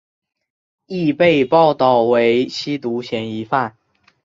[0.87, 3.77] 亦被报导为吸毒嫌疑犯。